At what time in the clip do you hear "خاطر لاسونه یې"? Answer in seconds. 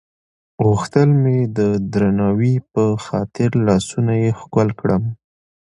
3.05-4.31